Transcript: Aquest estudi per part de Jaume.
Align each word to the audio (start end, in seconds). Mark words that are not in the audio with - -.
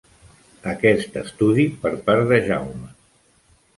Aquest 0.71 1.19
estudi 1.21 1.67
per 1.85 1.91
part 2.09 2.25
de 2.33 2.43
Jaume. 2.51 2.91